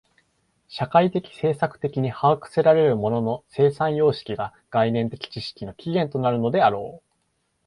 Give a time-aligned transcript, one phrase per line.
[0.67, 7.05] 社会的制作的に把握せられる物の生産様式が概念的知識の起源となるのであろう。